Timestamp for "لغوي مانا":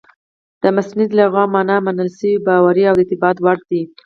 1.19-1.77